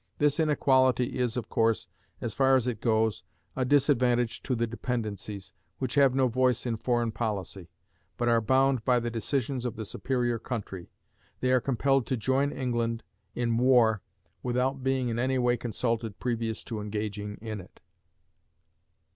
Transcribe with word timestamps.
This 0.17 0.39
inequality 0.39 1.19
is, 1.19 1.37
of 1.37 1.47
course, 1.47 1.87
as 2.21 2.33
far 2.33 2.55
as 2.55 2.67
it 2.67 2.81
goes, 2.81 3.21
a 3.55 3.63
disadvantage 3.63 4.41
to 4.41 4.55
the 4.55 4.65
dependencies, 4.65 5.53
which 5.77 5.93
have 5.93 6.15
no 6.15 6.27
voice 6.27 6.65
in 6.65 6.75
foreign 6.77 7.11
policy, 7.11 7.69
but 8.17 8.27
are 8.27 8.41
bound 8.41 8.83
by 8.83 8.99
the 8.99 9.11
decisions 9.11 9.63
of 9.63 9.75
the 9.75 9.85
superior 9.85 10.39
country. 10.39 10.89
They 11.39 11.51
are 11.51 11.61
compelled 11.61 12.07
to 12.07 12.17
join 12.17 12.51
England 12.51 13.03
in 13.35 13.55
war 13.57 14.01
without 14.41 14.83
being 14.83 15.09
in 15.09 15.19
any 15.19 15.37
way 15.37 15.55
consulted 15.55 16.17
previous 16.19 16.63
to 16.63 16.81
engaging 16.81 17.37
in 17.39 17.61
it. 17.61 17.79